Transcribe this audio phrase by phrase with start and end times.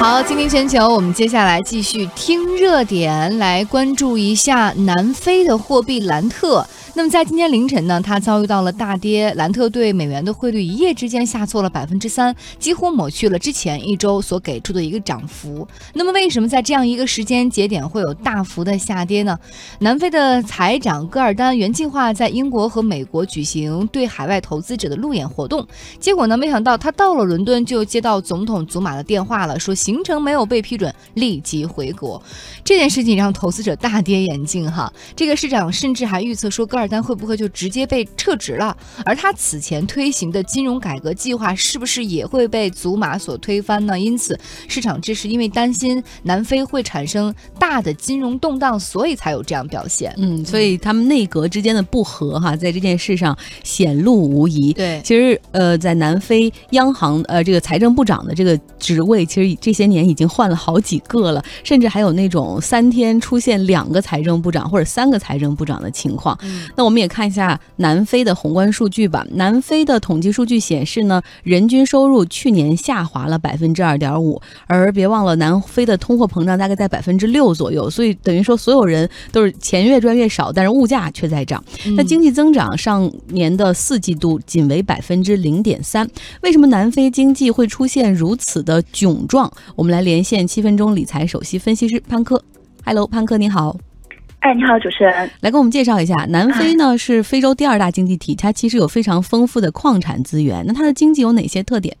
[0.00, 6.64] 好，今天全球，我们接下来继续听热点，来关注一下南非的货币兰特。
[6.98, 15.64] 那么在今天凌晨呢，它遭遇到了大跌，兰特对美元的汇率一夜之间下挫了百分之三，几乎抹去了之前一周所给出的一个涨幅。
[15.94, 19.38] 那么为什么在这样一个时间节点会有大幅的下跌呢？
[19.78, 25.64] 南非的财长戈尔丹原计划在英国和美国举行对海外投资者的路演活动，
[26.00, 32.20] 结果呢，没想到他到了伦敦就接到总统祖马的电话了，说行程没有被批准，立即回国。
[32.64, 34.92] 这件事情让投资者大跌眼镜哈。
[35.14, 36.87] 这个市长甚至还预测说戈尔。
[36.88, 38.76] 单会不会就直接被撤职了？
[39.04, 43.98] 而他此前推行的金融改革计划是不是也会被祖马所推翻呢？
[43.98, 50.14] 因此，市场这是因为担心南非会产生大的金融动荡，所以才有这样表现。
[50.16, 54.72] 嗯，所以他们内阁之间的不和哈，在这件事上显露无遗。
[54.72, 66.38] 对，其实呃，在南非央行呃这个财政部长的这个职位，其实这些年已经换了好几个了，甚至还有那种三天出现两个财政部长或者三个财政部长的情况。
[66.78, 69.26] 那我们也看一下南非的宏观数据吧。
[69.32, 81.60] 南非的统计数据显示呢，人均收入去年下滑了百分之二点五，而别忘了南非的通货膨胀大概在百分之六左右，所以等于说所有人都是钱越赚越少，但是物价却在涨。
[81.96, 86.08] 那经济增长上年的四季度仅为百分之零点三，
[86.42, 89.52] 为什么南非经济会出现如此的窘状？
[89.74, 92.40] 我们来连线七分钟理财首席分析师潘科。
[92.84, 93.76] Hello，潘科你好。
[94.40, 101.96] 哎，你好，主持人，来给我们介绍一下，南非呢是非洲第二大经济体，它其实有非常丰富的矿产资源，那它的经济有哪些特点？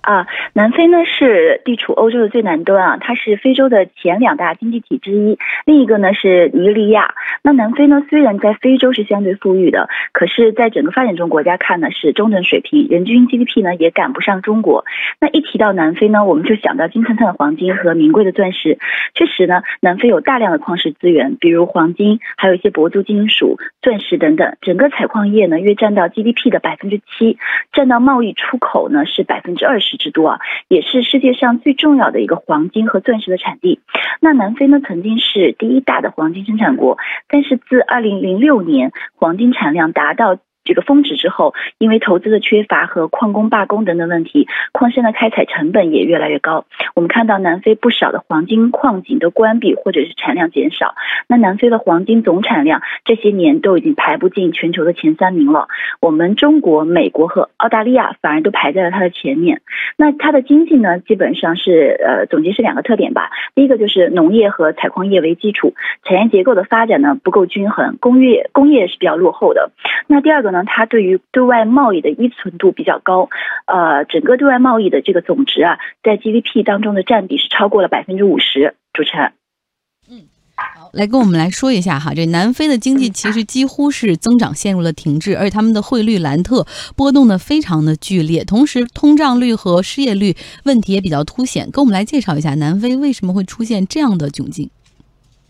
[0.00, 5.38] 啊，南非呢是地处欧洲的最南端啊，它是非洲的前两大经济体之一。
[5.64, 7.14] 另一个呢是尼日利亚。
[7.42, 14.84] 那南非呢虽然在非洲是相对富裕的，可是在整个发展中国家看呢是中等水平，人均 GDP 呢也赶不上中国。
[15.20, 18.78] 那一提到南非呢，我们就想到金灿灿的黄金和名贵的钻石。
[19.14, 24.56] 确实呢，南非有大量的矿石资源，比如黄金，还有一些铂族金属、钻石等等。
[24.60, 27.38] 整个采矿业呢约占到 GDP 的百分之七，
[27.72, 29.94] 占到贸易出口呢是百分之二十。
[29.96, 33.80] 之多啊，也是世界上最重要的一个黄金和钻石的产地。
[34.20, 36.98] 那南非呢，曾经是第一大的黄金生产国，
[37.28, 46.64] 但是自二零零六年黄金产量达达到这个峰值之后，因为投资的缺乏和矿工罢工等等问题，矿山的开采成本也越来越高。
[46.94, 50.94] 我们看到南非不少的黄金矿井都关闭或者是产量减少。
[51.28, 55.68] 那南非的黄金总产量这些年都已经排不进全球的前三名了。
[56.00, 59.60] 我们中国、美国和澳大利亚反而都排在了它的前面。
[59.98, 63.30] 那它的经济呢，基本上是呃总结是两个特点吧。
[63.54, 65.74] 第一个就是农业和采矿业为基础，
[66.04, 69.70] 产业结构的发展呢不够均衡，工业工业是比较落后的。
[70.06, 70.53] 那第二个。
[70.54, 73.28] 呢，它对于对外贸易的依存度比较高，
[73.66, 78.74] 呃，整个对外贸易的这个总值啊，在 GDP 当中的占比是超过了百分之五十。
[78.94, 79.32] 主持人，
[80.08, 80.22] 嗯，
[80.54, 91.68] 好，来跟我们来说一下哈，这南非的经济其实几乎是增长陷入了停滞，而且他们的汇率兰特波动的非常的剧烈，同时通胀率和失业率问题也比较凸显。
[91.72, 94.70] 跟我们来介绍一下南非为什么会出现这样的窘境。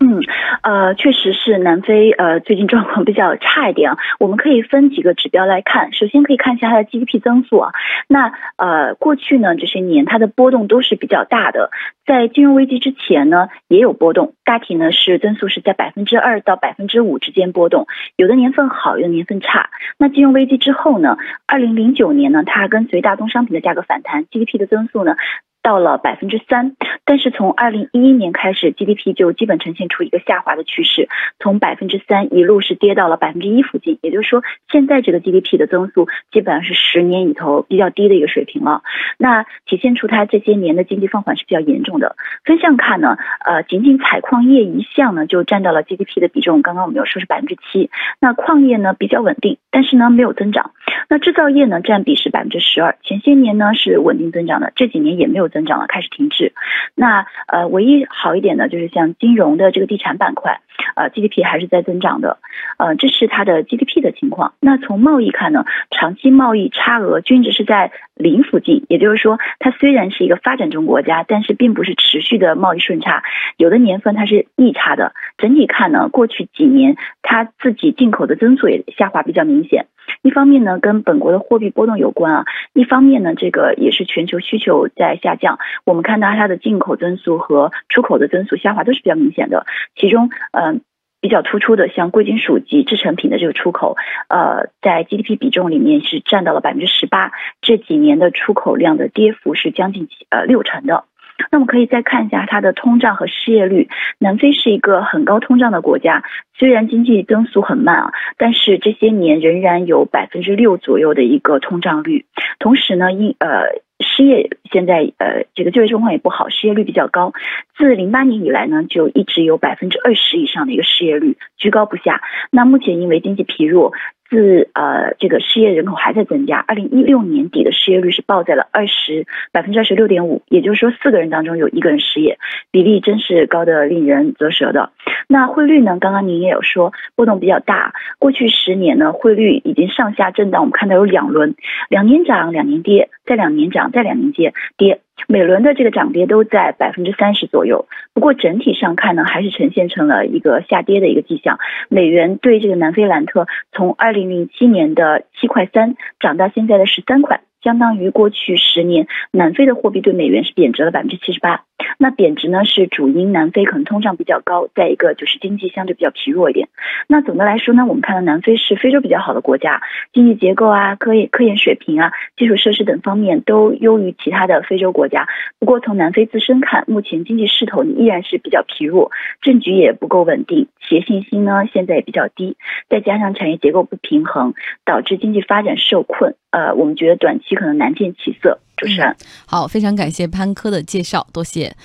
[0.00, 0.22] 嗯，
[0.62, 3.98] 呃，确实是南非呃最近状况比较差一点啊。
[4.20, 7.72] 我们可以分几个指标来看，首先可以看一下它的 GDP 增速啊。
[8.06, 11.70] 那呃过去呢这些年它的波动都是比较大的，
[12.06, 19.70] 在金融危机之前呢也有波动，大体呢是增速是在百分之二到百分之五之间波动，有的年份好，有的年份差。
[19.98, 21.16] 那金融危机之后呢，
[21.46, 25.16] 二零零九年呢它跟随大宗商品的价格反弹，GDP 的增速呢。
[25.60, 26.76] 到了百分之三，
[27.08, 31.08] 但是从二零一一年开始，GDP 就基本呈现出一个下滑的趋势，
[31.38, 33.98] 从百分之三一路是跌到了百分之一附近。
[34.02, 38.82] 也就是说，现在这个 GDP 的增速基本上是十年里头比较低的一个水平了。
[39.16, 42.14] 那体现出它这些年的经济放缓是比较严重的。
[42.44, 47.90] 分项看呢，呃，仅仅采矿业一项呢就占到了 GDP 的比重，刚刚我们有说是百分之七。
[48.20, 50.72] 那矿业呢比较稳定，但是呢没有增长。
[51.08, 55.48] 那制造业呢占比是百分之十二，前些年呢是稳定增长的，这几年也没有。
[55.48, 56.52] 增长了，开始停滞。
[56.98, 60.60] 那呃，唯一好一点的就是像金融的这个地产板块，
[60.96, 62.38] 呃，GDP 还是在增长的。
[62.76, 64.54] 呃，这是它的 GDP 的情况。
[64.58, 73.22] 那从贸易看呢，长期贸易差额均值是在零附近，也就是说，它虽然是一个发展中国家，但是并不是持续的贸易顺差，
[73.56, 75.14] 有的年份它是逆差的。
[75.36, 79.86] 整体看呢，过去几年它自己进口的增速也下滑比较明显。
[80.22, 85.58] 一方面呢，跟本国的货币波动有关啊；一方面呢，这个也是全球需求在下降。
[85.84, 89.66] 我们看到它的进口增速和出口的增速下滑都是比较明显的。
[89.94, 90.82] 其中，嗯，
[91.20, 93.96] 比较突出的像贵金属及制成品的这个出口，
[94.28, 97.32] 呃，在 GDP 比重里面是占到了百分之十八。
[97.60, 101.04] 这几年的出口量的跌幅是将近呃六成的。
[101.50, 103.88] 那我们可以再看一下它的通胀和失业率。
[104.18, 106.24] 南非是一个很高通胀的国家，
[106.56, 112.26] 虽然经济增速很慢啊，但是这些年仍然有百分之六左右的一个通胀率。
[112.58, 117.32] 同时呢，因呃失业现在呃这个就业状况也不好，失业率比较高。
[117.76, 122.20] 自零八年以来呢，就一直有百分之二十以上的一个失业率，居高不下。
[122.50, 123.92] 那目前因为经济疲弱。
[124.28, 126.64] 自呃，这个失业人口还在增加。
[126.66, 132.38] 二零一六年底的失业率是报在了二十百分之二十六点五，也就是说四个人当中有一个人失业，
[132.70, 134.90] 比例真是高的令人啧舌的。
[135.26, 135.98] 那汇率呢？
[136.00, 137.92] 刚刚您也有说波动比较大。
[138.18, 141.54] 过去十年呢，汇率已经上下震荡，我们看到有两轮，
[141.88, 145.00] 两年涨，两年跌，再两年涨，再两年跌跌。
[145.26, 151.58] 每轮的这个涨跌都在百分之三十左右，不过整体上看呢，还是呈现成了一个下跌的一个迹象。
[151.88, 157.40] 美元对这个南非兰特从二零零七年的七块三涨到现在的十三块。
[157.60, 161.64] 相当于过去十年，南非的货币对美元是贬值了百分之七十八。
[161.98, 166.68] 那贬值呢，是主因南非可能通胀比较高，再一个就是经济相对比较疲弱一点。
[167.06, 169.82] 那总的来说呢，我们看到南非是非洲比较好的国家，
[170.12, 175.28] 经济结构啊、科研科研水平啊、基础设施等方面都优于其他的非洲国家。
[175.58, 179.10] 不过从南非自身看，目前经济势头依然是比较疲弱，
[179.40, 182.56] 政局也不够稳定，企业信心呢现在也比较低，
[182.88, 184.54] 再加上产业结构不平衡，
[184.84, 186.34] 导致经济发展受困。
[186.50, 188.58] 呃，我们觉得短期可能难见起色。
[188.78, 189.14] 主持人，
[189.44, 191.76] 好，非常感谢潘科的介绍，多谢。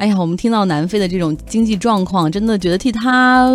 [0.00, 3.46] 哎呀，我们听到南非的这种经济状况，真的觉得替他，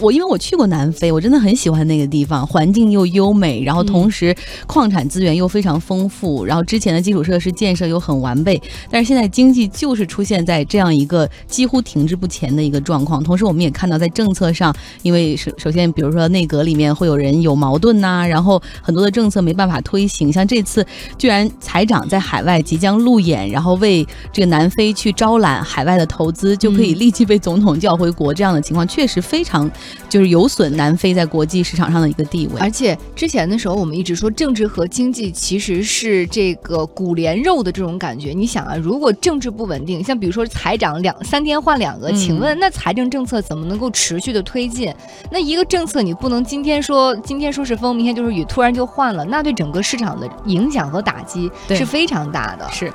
[0.00, 4.34] 我因为我去过南非，我真的很喜欢那个地方，环境又优美，然后同时
[4.66, 8.60] 矿产资源又非常丰富，然后之前的基础设施建设又很完备，
[8.90, 13.22] 但是现在经济就是出现在这样一个几乎停滞不前的一个状况。
[13.22, 20.84] 同时，我们也看到在政策上，因为首首先，比如说内阁里面会有人有矛盾呐，然后很多的政策没办法推行，像这次
[21.16, 25.91] 居然财长在海外即将路演，然后为这个南非去招揽海外。
[25.96, 29.70] 的投资就可以立即被总统叫回国，这样的情况确实非常
[30.08, 32.60] 就是有损南非在国际市场上的一个地位。
[32.60, 38.32] 而且之前的时候，我们一直说政治和经济其实是这个骨连肉的这种感觉。
[38.32, 44.92] 你想啊，如果政治不稳定，像比如说财长两三天换两个，请问那财政政策怎么能够持续的推进？
[45.30, 52.68] 那一个政策你不能今天说今天说是风，明天就是雨，突然就换了，那对整个市场的影响和打击是非常大的。
[52.70, 52.92] 是。